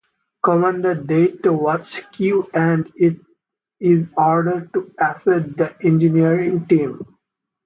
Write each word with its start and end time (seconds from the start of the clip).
Commander 0.41 0.95
Data 0.95 1.37
to 1.43 1.53
watch 1.53 2.09
Q 2.11 2.49
and 2.55 2.91
is 3.79 4.07
ordered 4.17 4.73
to 4.73 4.91
assist 4.99 5.55
the 5.57 5.75
Engineering 5.79 6.65
team. 6.65 7.05